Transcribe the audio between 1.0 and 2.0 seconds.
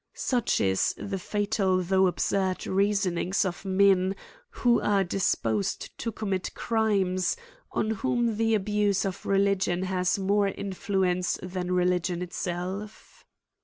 fatal